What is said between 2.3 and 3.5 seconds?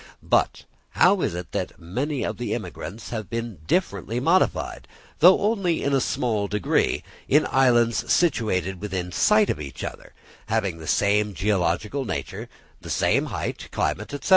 the immigrants have